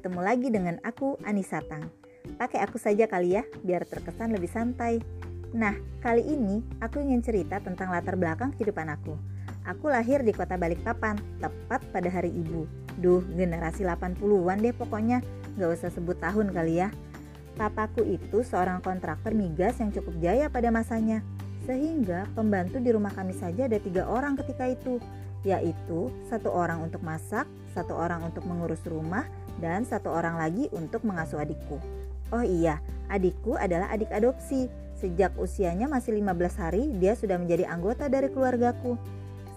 [0.00, 1.84] Ketemu lagi dengan aku, Anissa Tang.
[2.40, 4.96] Pakai aku saja kali ya, biar terkesan lebih santai.
[5.52, 9.12] Nah, kali ini aku ingin cerita tentang latar belakang kehidupan aku.
[9.68, 12.64] Aku lahir di kota Balikpapan, tepat pada hari ibu.
[12.96, 15.20] Duh, generasi 80-an deh pokoknya,
[15.60, 16.88] gak usah sebut tahun kali ya.
[17.60, 21.20] Papaku itu seorang kontraktor migas yang cukup jaya pada masanya.
[21.68, 24.96] Sehingga pembantu di rumah kami saja ada tiga orang ketika itu,
[25.44, 27.44] yaitu satu orang untuk masak,
[27.76, 29.28] satu orang untuk mengurus rumah,
[29.58, 31.82] dan satu orang lagi untuk mengasuh adikku.
[32.30, 32.78] Oh iya,
[33.10, 34.70] adikku adalah adik adopsi.
[34.94, 39.00] Sejak usianya masih 15 hari, dia sudah menjadi anggota dari keluargaku.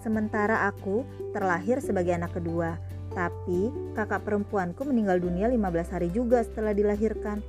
[0.02, 2.80] Sementara aku terlahir sebagai anak kedua,
[3.14, 7.40] tapi kakak perempuanku meninggal dunia 15 hari juga setelah dilahirkan.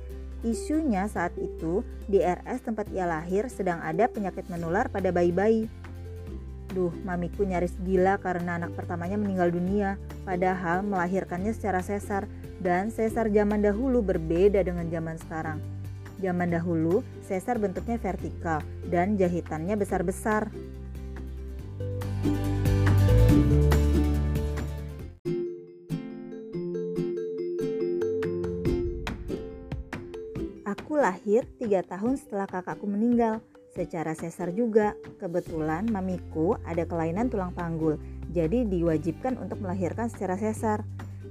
[0.46, 5.66] Isunya saat itu di RS tempat ia lahir sedang ada penyakit menular pada bayi-bayi.
[6.76, 9.96] Duh, mamiku nyaris gila karena anak pertamanya meninggal dunia,
[10.28, 12.28] padahal melahirkannya secara sesar
[12.60, 15.56] dan sesar zaman dahulu berbeda dengan zaman sekarang.
[16.20, 18.60] Zaman dahulu, sesar bentuknya vertikal
[18.92, 20.52] dan jahitannya besar-besar.
[30.68, 33.40] Aku lahir tiga tahun setelah kakakku meninggal
[33.76, 34.96] secara sesar juga.
[35.20, 38.00] Kebetulan mamiku ada kelainan tulang panggul,
[38.32, 40.80] jadi diwajibkan untuk melahirkan secara sesar.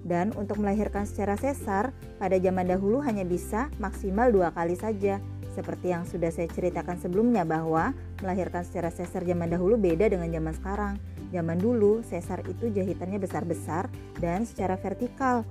[0.05, 1.89] Dan untuk melahirkan secara sesar,
[2.21, 5.17] pada zaman dahulu hanya bisa maksimal dua kali saja.
[5.57, 7.89] Seperti yang sudah saya ceritakan sebelumnya bahwa
[8.21, 10.93] melahirkan secara sesar zaman dahulu beda dengan zaman sekarang.
[11.33, 13.89] Zaman dulu, sesar itu jahitannya besar-besar
[14.21, 15.41] dan secara vertikal.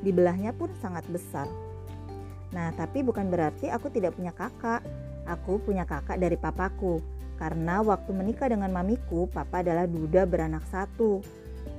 [0.00, 1.44] Dibelahnya pun sangat besar.
[2.56, 4.80] Nah, tapi bukan berarti aku tidak punya kakak.
[5.26, 6.98] Aku punya kakak dari papaku,
[7.42, 11.22] karena waktu menikah dengan mamiku, papa adalah duda beranak satu.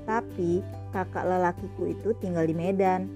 [0.03, 0.59] Tapi
[0.91, 3.07] kakak lelakiku itu tinggal di Medan.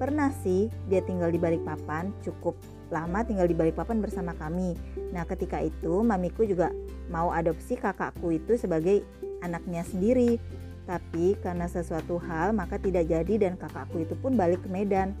[0.00, 2.56] Pernah sih dia tinggal di Balikpapan, cukup
[2.88, 4.72] lama tinggal di Balikpapan bersama kami.
[5.12, 6.72] Nah ketika itu mamiku juga
[7.12, 9.04] mau adopsi kakakku itu sebagai
[9.44, 10.40] anaknya sendiri.
[10.88, 15.12] Tapi karena sesuatu hal maka tidak jadi dan kakakku itu pun balik ke Medan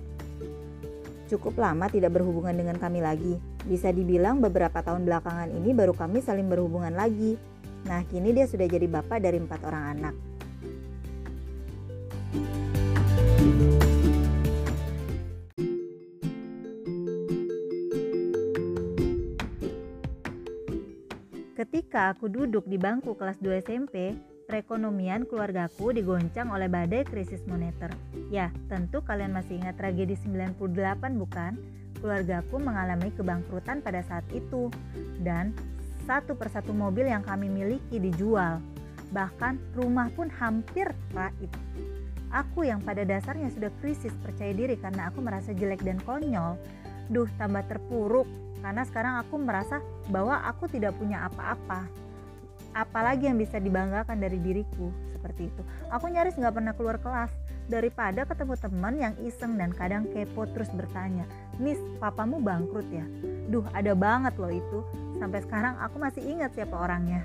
[1.30, 3.38] cukup lama tidak berhubungan dengan kami lagi.
[3.68, 7.36] Bisa dibilang beberapa tahun belakangan ini baru kami saling berhubungan lagi.
[7.84, 10.14] Nah, kini dia sudah jadi bapak dari empat orang anak.
[21.60, 24.16] Ketika aku duduk di bangku kelas 2 SMP,
[24.48, 27.92] perekonomian keluargaku digoncang oleh badai krisis moneter.
[28.32, 30.56] Ya, tentu kalian masih ingat tragedi 98
[31.20, 31.60] bukan?
[32.00, 34.72] Keluargaku mengalami kebangkrutan pada saat itu
[35.20, 35.52] dan
[36.08, 38.58] satu persatu mobil yang kami miliki dijual.
[39.12, 41.50] Bahkan rumah pun hampir raib.
[42.30, 46.54] Aku yang pada dasarnya sudah krisis percaya diri karena aku merasa jelek dan konyol.
[47.10, 48.26] Duh, tambah terpuruk
[48.60, 51.88] karena sekarang aku merasa bahwa aku tidak punya apa-apa
[52.76, 57.32] apalagi yang bisa dibanggakan dari diriku seperti itu aku nyaris nggak pernah keluar kelas
[57.66, 61.26] daripada ketemu teman yang iseng dan kadang kepo terus bertanya
[61.60, 63.04] Miss papamu bangkrut ya
[63.52, 64.78] duh ada banget loh itu
[65.20, 67.20] sampai sekarang aku masih ingat siapa orangnya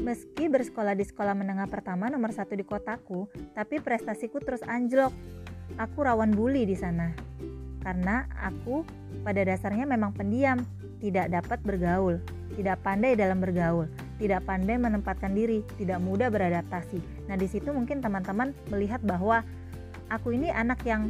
[0.00, 5.14] Meski bersekolah di sekolah menengah pertama nomor satu di kotaku, tapi prestasiku terus anjlok.
[5.78, 7.14] Aku rawan bully di sana.
[7.78, 8.82] Karena aku
[9.22, 10.66] pada dasarnya memang pendiam,
[10.98, 12.18] tidak dapat bergaul,
[12.58, 13.86] tidak pandai dalam bergaul,
[14.20, 17.00] tidak pandai menempatkan diri, tidak mudah beradaptasi.
[17.26, 19.40] Nah, di situ mungkin teman-teman melihat bahwa
[20.12, 21.08] aku ini anak yang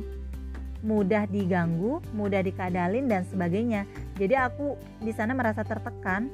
[0.81, 3.85] mudah diganggu, mudah dikadalin dan sebagainya.
[4.15, 6.31] Jadi aku di sana merasa tertekan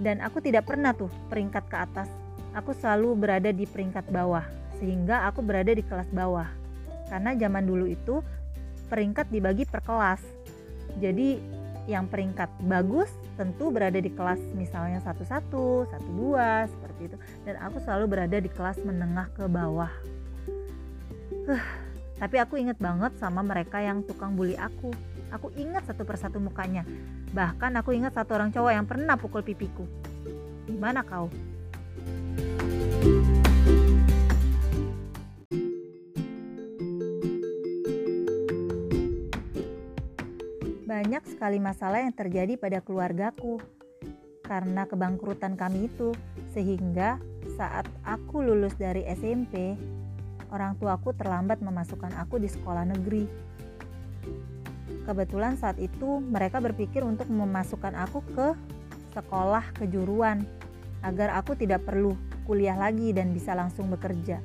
[0.00, 2.08] dan aku tidak pernah tuh peringkat ke atas
[2.56, 4.42] aku selalu berada di peringkat bawah
[4.80, 6.48] sehingga aku berada di kelas bawah
[7.12, 8.24] karena zaman dulu itu
[8.88, 10.24] peringkat dibagi per kelas
[10.98, 11.38] jadi
[11.86, 17.16] yang peringkat bagus tentu berada di kelas misalnya satu satu satu dua seperti itu
[17.48, 19.88] dan aku selalu berada di kelas menengah ke bawah
[21.48, 21.64] huh,
[22.20, 24.92] tapi aku inget banget sama mereka yang tukang bully aku
[25.32, 26.84] aku ingat satu persatu mukanya
[27.30, 29.86] Bahkan aku ingat satu orang cowok yang pernah pukul pipiku.
[30.66, 31.30] Gimana kau?
[41.00, 43.56] Banyak sekali masalah yang terjadi pada keluargaku
[44.44, 46.12] karena kebangkrutan kami itu,
[46.52, 47.16] sehingga
[47.56, 49.80] saat aku lulus dari SMP,
[50.52, 53.24] orang tuaku terlambat memasukkan aku di sekolah negeri
[55.08, 58.48] kebetulan saat itu mereka berpikir untuk memasukkan aku ke
[59.16, 60.44] sekolah kejuruan
[61.00, 62.14] agar aku tidak perlu
[62.44, 64.38] kuliah lagi dan bisa langsung bekerja.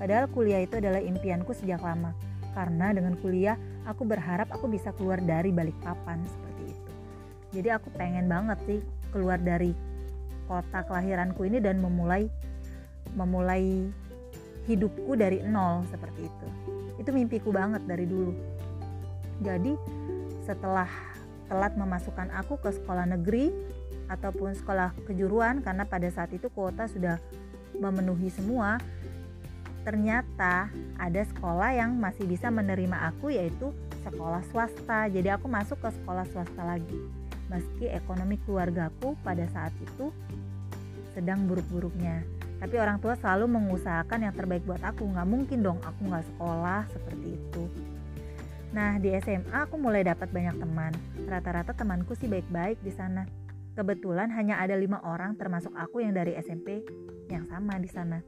[0.00, 2.16] Padahal kuliah itu adalah impianku sejak lama.
[2.52, 3.54] Karena dengan kuliah
[3.86, 6.90] aku berharap aku bisa keluar dari balik papan seperti itu.
[7.60, 8.80] Jadi aku pengen banget sih
[9.10, 9.74] keluar dari
[10.50, 12.26] kota kelahiranku ini dan memulai
[13.14, 13.90] memulai
[14.66, 16.46] hidupku dari nol seperti itu.
[16.98, 18.34] Itu mimpiku banget dari dulu.
[19.40, 19.72] Jadi
[20.46, 20.90] setelah
[21.50, 23.50] telat memasukkan aku ke sekolah negeri
[24.10, 27.18] ataupun sekolah kejuruan karena pada saat itu kuota sudah
[27.78, 28.78] memenuhi semua,
[29.82, 30.68] ternyata
[31.00, 33.72] ada sekolah yang masih bisa menerima aku yaitu
[34.04, 35.08] sekolah swasta.
[35.08, 37.00] Jadi aku masuk ke sekolah swasta lagi.
[37.50, 40.14] Meski ekonomi keluargaku pada saat itu
[41.12, 42.22] sedang buruk-buruknya.
[42.60, 45.08] Tapi orang tua selalu mengusahakan yang terbaik buat aku.
[45.08, 47.64] Nggak mungkin dong aku nggak sekolah seperti itu.
[48.70, 50.92] Nah di SMA aku mulai dapat banyak teman.
[51.26, 53.26] Rata-rata temanku sih baik-baik di sana.
[53.74, 56.84] Kebetulan hanya ada lima orang termasuk aku yang dari SMP
[57.32, 58.20] yang sama di sana.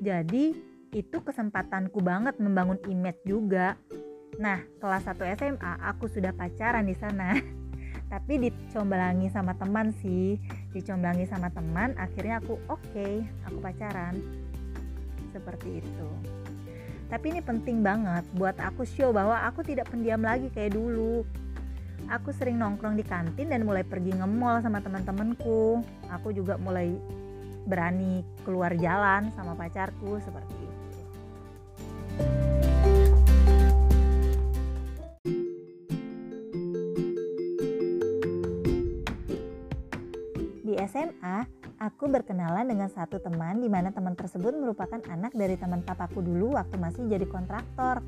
[0.00, 0.56] Jadi
[0.96, 3.76] itu kesempatanku banget membangun image juga.
[4.36, 7.36] Nah, kelas 1 SMA aku sudah pacaran di sana.
[8.12, 10.38] Tapi dicomblangi sama teman sih,
[10.70, 14.14] dicomblangi sama teman, akhirnya aku oke, okay, aku pacaran.
[15.34, 16.08] Seperti itu.
[17.06, 21.26] Tapi ini penting banget buat aku show bahwa aku tidak pendiam lagi kayak dulu.
[22.06, 25.82] Aku sering nongkrong di kantin dan mulai pergi nge-mall sama teman-temanku.
[26.10, 26.94] Aku juga mulai
[27.66, 30.74] berani keluar jalan sama pacarku seperti itu.
[40.66, 41.46] Di SMA,
[41.82, 46.54] aku berkenalan dengan satu teman di mana teman tersebut merupakan anak dari teman papaku dulu
[46.54, 48.02] waktu masih jadi kontraktor.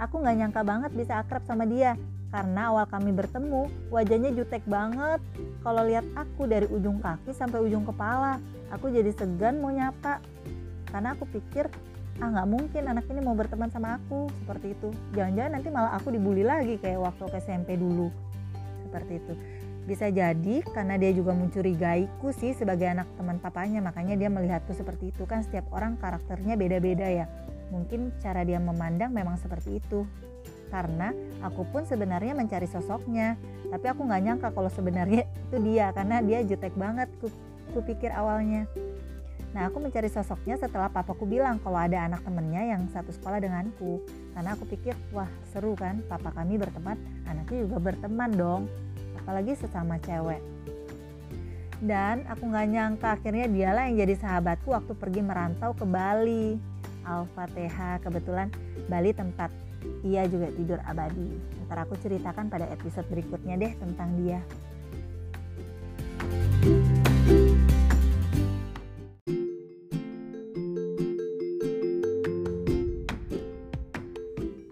[0.00, 1.94] Aku nggak nyangka banget bisa akrab sama dia
[2.34, 5.22] karena awal kami bertemu wajahnya jutek banget.
[5.62, 8.42] Kalau lihat aku dari ujung kaki sampai ujung kepala,
[8.74, 10.18] aku jadi segan mau nyapa.
[10.90, 11.70] Karena aku pikir
[12.18, 14.90] ah nggak mungkin anak ini mau berteman sama aku seperti itu.
[15.14, 18.10] Jangan-jangan nanti malah aku dibully lagi kayak waktu ke SMP dulu.
[18.90, 19.32] Seperti itu.
[19.86, 25.14] Bisa jadi karena dia juga mencurigaiku sih sebagai anak teman papanya, makanya dia melihatku seperti
[25.14, 25.22] itu.
[25.22, 27.30] Kan setiap orang karakternya beda-beda ya.
[27.70, 30.02] Mungkin cara dia memandang memang seperti itu
[30.74, 33.38] karena aku pun sebenarnya mencari sosoknya.
[33.70, 37.30] Tapi aku nggak nyangka kalau sebenarnya itu dia karena dia jutek banget ku,
[37.78, 38.66] pikir awalnya.
[39.54, 44.02] Nah aku mencari sosoknya setelah papaku bilang kalau ada anak temennya yang satu sekolah denganku.
[44.34, 46.98] Karena aku pikir wah seru kan papa kami berteman
[47.30, 48.62] anaknya juga berteman dong
[49.22, 50.42] apalagi sesama cewek.
[51.78, 56.58] Dan aku nggak nyangka akhirnya dialah yang jadi sahabatku waktu pergi merantau ke Bali.
[57.04, 58.48] Al-Fatihah kebetulan
[58.88, 59.52] Bali tempat
[60.04, 61.34] ia juga tidur abadi.
[61.68, 64.40] Ntar aku ceritakan pada episode berikutnya deh tentang dia.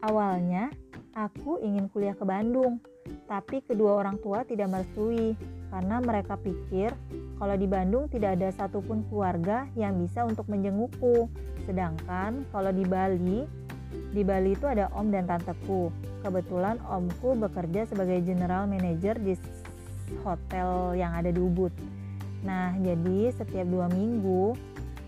[0.02, 0.68] Awalnya,
[1.16, 2.82] aku ingin kuliah ke Bandung,
[3.30, 5.32] tapi kedua orang tua tidak merestui
[5.72, 6.92] karena mereka pikir
[7.40, 11.32] kalau di Bandung tidak ada satupun keluarga yang bisa untuk menjengukku.
[11.64, 13.48] Sedangkan kalau di Bali,
[14.12, 15.88] di Bali itu ada om dan tanteku.
[16.20, 19.34] Kebetulan omku bekerja sebagai general manager di
[20.20, 21.72] hotel yang ada di Ubud.
[22.44, 24.52] Nah, jadi setiap dua minggu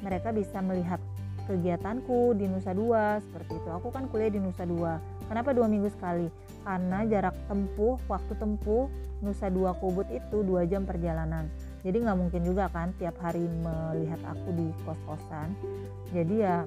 [0.01, 0.99] mereka bisa melihat
[1.45, 3.69] kegiatanku di Nusa Dua seperti itu.
[3.69, 4.97] Aku kan kuliah di Nusa Dua.
[5.29, 6.29] Kenapa dua minggu sekali?
[6.65, 8.89] Karena jarak tempuh, waktu tempuh
[9.21, 11.49] Nusa Dua Ubud itu dua jam perjalanan.
[11.85, 15.53] Jadi nggak mungkin juga kan tiap hari melihat aku di kos-kosan.
[16.17, 16.65] Jadi ya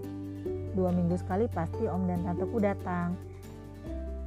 [0.77, 3.17] dua minggu sekali pasti om dan tanteku datang.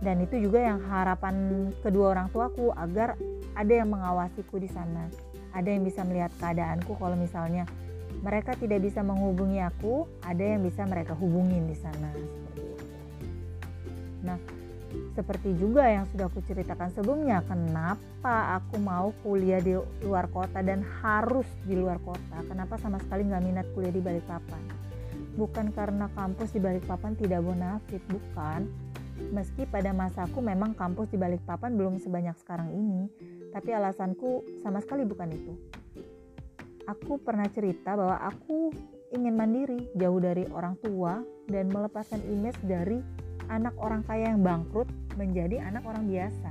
[0.03, 3.15] Dan itu juga yang harapan kedua orang tuaku agar
[3.55, 5.07] ada yang mengawasiku di sana.
[5.55, 7.69] Ada yang bisa melihat keadaanku kalau misalnya
[8.25, 12.11] mereka tidak bisa menghubungi aku ada yang bisa mereka hubungin di sana.
[14.27, 14.41] Nah
[15.15, 20.83] seperti juga yang sudah aku ceritakan sebelumnya kenapa aku mau kuliah di luar kota dan
[21.05, 22.43] harus di luar kota?
[22.49, 24.90] Kenapa sama sekali nggak minat kuliah di Balikpapan
[25.35, 28.67] bukan karena kampus di Balikpapan tidak bonafit, bukan.
[29.31, 33.07] Meski pada masaku memang kampus di Balikpapan belum sebanyak sekarang ini,
[33.53, 35.55] tapi alasanku sama sekali bukan itu.
[36.89, 38.73] Aku pernah cerita bahwa aku
[39.13, 42.99] ingin mandiri, jauh dari orang tua, dan melepaskan image dari
[43.51, 46.51] anak orang kaya yang bangkrut menjadi anak orang biasa.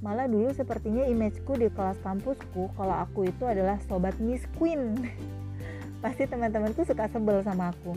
[0.00, 4.96] Malah dulu sepertinya imageku di kelas kampusku kalau aku itu adalah sobat Miss Queen.
[6.00, 7.92] pasti teman-temanku suka sebel sama aku.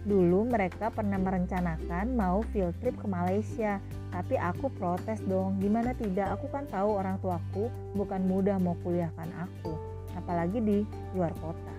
[0.00, 3.76] Dulu mereka pernah merencanakan mau field trip ke Malaysia,
[4.10, 6.34] Tapi aku protes dong, gimana tidak?
[6.34, 9.70] Aku kan tahu orang tuaku bukan mudah mau kuliahkan aku,
[10.18, 10.78] apalagi di
[11.14, 11.74] luar kota.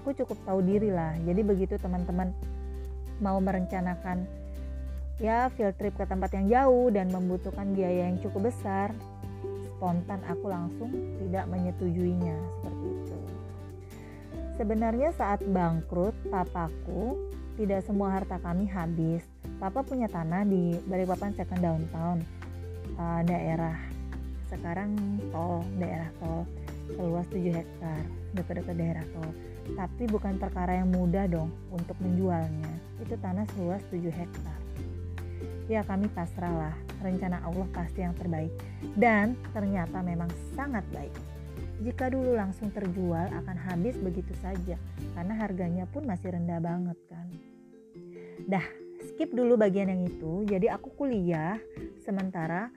[0.00, 2.32] Aku cukup tahu diri lah, jadi begitu teman-teman
[3.20, 4.24] mau merencanakan
[5.20, 8.92] ya field trip ke tempat yang jauh dan membutuhkan biaya yang cukup besar,
[9.76, 10.88] spontan aku langsung
[11.20, 12.95] tidak menyetujuinya seperti itu.
[14.56, 17.28] Sebenarnya saat bangkrut papaku
[17.60, 19.20] tidak semua harta kami habis.
[19.60, 22.18] Papa punya tanah di Balikpapan Second Downtown
[22.96, 23.76] uh, daerah
[24.48, 24.96] sekarang
[25.28, 26.48] tol daerah tol
[26.88, 28.00] seluas 7 hektar
[28.32, 29.28] dekat-dekat daerah tol.
[29.76, 32.72] Tapi bukan perkara yang mudah dong untuk menjualnya.
[32.96, 34.58] Itu tanah seluas 7 hektar.
[35.68, 36.76] Ya kami pasrah lah.
[37.04, 38.56] Rencana Allah pasti yang terbaik.
[38.96, 41.35] Dan ternyata memang sangat baik
[41.84, 44.80] jika dulu langsung terjual akan habis begitu saja
[45.12, 47.26] karena harganya pun masih rendah banget kan.
[48.46, 48.66] Dah,
[49.04, 50.46] skip dulu bagian yang itu.
[50.48, 51.60] Jadi aku kuliah
[52.00, 52.70] sementara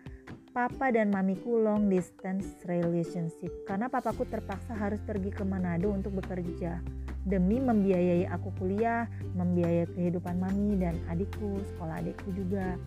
[0.49, 6.81] papa dan mamiku long distance relationship karena papaku terpaksa harus pergi ke Manado untuk bekerja
[7.27, 9.05] demi membiayai aku kuliah,
[9.37, 12.79] membiayai kehidupan mami dan adikku, sekolah adikku juga.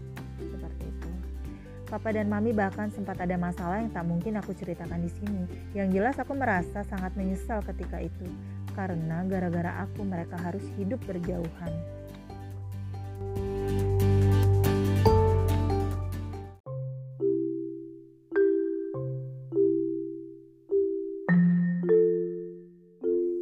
[1.92, 5.44] Papa dan Mami bahkan sempat ada masalah yang tak mungkin aku ceritakan di sini.
[5.76, 8.24] Yang jelas aku merasa sangat menyesal ketika itu
[8.72, 11.68] karena gara-gara aku mereka harus hidup berjauhan.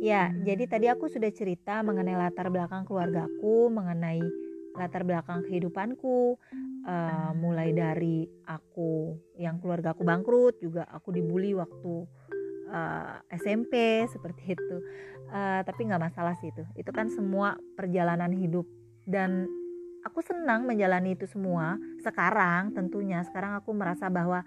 [0.03, 6.39] Ya, jadi tadi aku sudah cerita mengenai latar belakang keluargaku, mengenai latar belakang kehidupanku,
[6.87, 12.07] uh, mulai dari aku yang keluarga aku bangkrut juga aku dibully waktu
[12.71, 13.75] uh, eh, SMP
[14.15, 14.77] seperti itu.
[15.31, 16.67] Uh, tapi nggak masalah sih itu.
[16.75, 18.67] Itu kan semua perjalanan hidup.
[19.07, 19.47] Dan
[20.03, 21.79] aku senang menjalani itu semua.
[22.03, 24.43] Sekarang tentunya sekarang aku merasa bahwa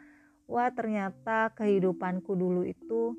[0.47, 3.15] wah ternyata kehidupanku dulu itu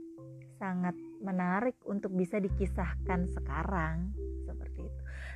[0.61, 4.13] sangat menarik untuk bisa dikisahkan sekarang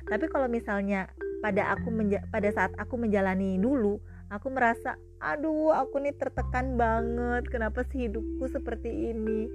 [0.09, 1.07] tapi kalau misalnya
[1.39, 1.93] pada aku
[2.33, 8.47] pada saat aku menjalani dulu aku merasa aduh aku nih tertekan banget kenapa sih hidupku
[8.47, 9.49] seperti ini?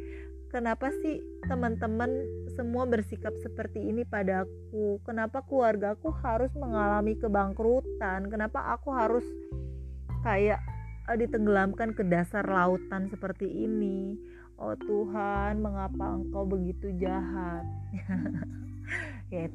[0.54, 1.18] Kenapa sih
[1.50, 2.06] teman-teman
[2.54, 5.02] semua bersikap seperti ini padaku?
[5.02, 8.30] Kenapa keluargaku harus mengalami kebangkrutan?
[8.30, 9.26] Kenapa aku harus
[10.23, 10.62] kayak
[11.11, 14.14] uh, ditenggelamkan ke dasar lautan seperti ini?
[14.54, 17.66] Oh Tuhan mengapa engkau begitu jahat?
[19.32, 19.49] Ya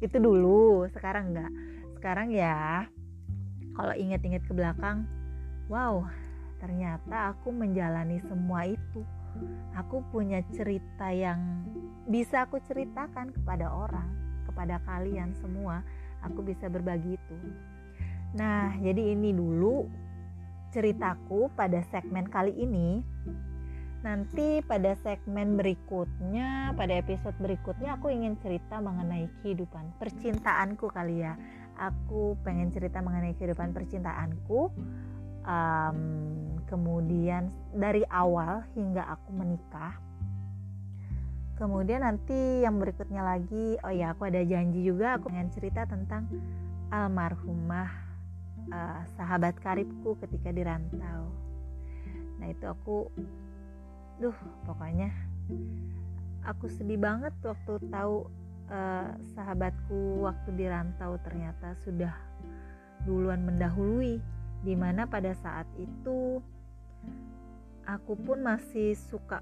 [0.00, 1.52] itu dulu sekarang enggak
[1.96, 2.84] sekarang ya
[3.76, 5.08] kalau inget-inget ke belakang
[5.72, 6.04] wow
[6.60, 9.00] ternyata aku menjalani semua itu.
[9.76, 11.68] Aku punya cerita yang
[12.08, 14.08] bisa aku ceritakan kepada orang
[14.48, 15.84] kepada kalian semua.
[16.24, 17.36] Aku bisa berbagi itu.
[18.34, 19.84] Nah jadi ini dulu
[20.72, 23.04] ceritaku pada segmen kali ini
[24.06, 31.34] Nanti pada segmen berikutnya, pada episode berikutnya aku ingin cerita mengenai kehidupan percintaanku kali ya.
[31.74, 34.70] Aku pengen cerita mengenai kehidupan percintaanku.
[35.42, 35.98] Um,
[36.70, 39.98] kemudian dari awal hingga aku menikah.
[41.58, 46.30] Kemudian nanti yang berikutnya lagi, oh ya aku ada janji juga aku pengen cerita tentang
[46.94, 47.90] almarhumah
[48.70, 51.26] uh, sahabat karibku ketika di rantau.
[52.38, 53.10] Nah itu aku
[54.16, 55.12] duh pokoknya
[56.46, 58.26] aku sedih banget waktu tahu
[58.70, 62.14] uh, sahabatku waktu di rantau ternyata sudah
[63.04, 64.18] duluan mendahului
[64.64, 66.40] di mana pada saat itu
[67.86, 69.38] aku pun masih suka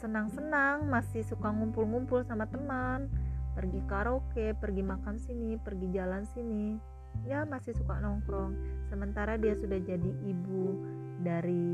[0.00, 3.10] senang-senang masih suka ngumpul-ngumpul sama teman
[3.52, 6.78] pergi karaoke pergi makan sini pergi jalan sini.
[7.26, 8.54] Ya masih suka nongkrong.
[8.88, 10.78] Sementara dia sudah jadi ibu
[11.20, 11.69] dari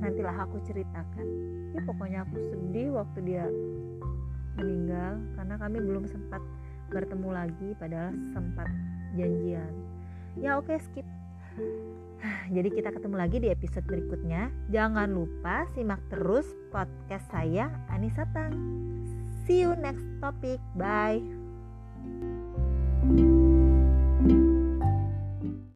[0.00, 1.26] nantilah aku ceritakan.
[1.74, 3.46] Ya pokoknya aku sedih waktu dia
[4.58, 6.42] meninggal karena kami belum sempat
[6.90, 8.66] bertemu lagi padahal sempat
[9.14, 9.72] janjian.
[10.38, 11.06] Ya oke okay, skip.
[12.56, 14.50] Jadi kita ketemu lagi di episode berikutnya.
[14.74, 18.54] Jangan lupa simak terus podcast saya Anissa Tang.
[19.46, 20.58] See you next topic.
[20.76, 21.38] Bye